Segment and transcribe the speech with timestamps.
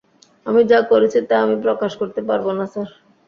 [0.45, 2.89] আমি যা করেছি তা আমি প্রকাশ করতে পারব না, স্যার।